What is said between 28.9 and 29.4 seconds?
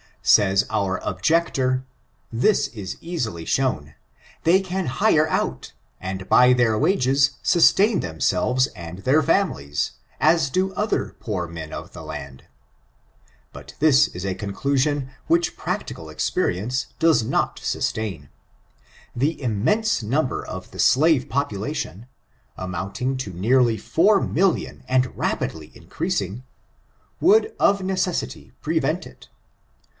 it.